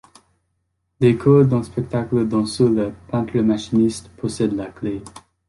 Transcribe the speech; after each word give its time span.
Décors 0.99 1.45
d’un 1.45 1.61
spectacle 1.61 2.27
dont 2.27 2.47
seul 2.47 2.73
le 2.73 2.91
peintre- 3.09 3.37
machiniste 3.43 4.09
possède 4.17 4.53
la 4.53 4.65
clé. 4.65 5.03